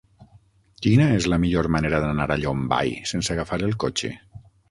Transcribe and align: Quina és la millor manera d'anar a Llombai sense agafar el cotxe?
Quina 0.85 1.05
és 1.17 1.27
la 1.33 1.37
millor 1.43 1.69
manera 1.75 2.01
d'anar 2.05 2.27
a 2.35 2.39
Llombai 2.45 2.97
sense 3.13 3.35
agafar 3.35 3.63
el 3.69 3.79
cotxe? 3.87 4.13